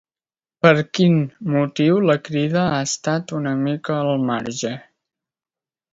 [0.65, 1.17] Per quin
[1.55, 4.77] motiu la Crida ha estat una mica al marge?